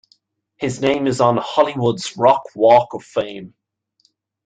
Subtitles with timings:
[0.57, 3.53] His name is on "Hollywood's Rock Walk of Fame".